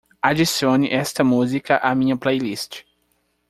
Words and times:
Adicione 0.19 0.91
esta 0.91 1.23
música 1.23 1.77
à 1.77 1.93
minha 1.93 2.17
playlist. 2.17 2.83